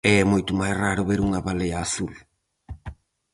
E 0.09 0.11
é 0.21 0.25
moito 0.31 0.51
máis 0.59 0.75
raro 0.83 1.07
ver 1.09 1.19
unha 1.27 1.43
balea 1.47 1.77
azul. 1.85 2.13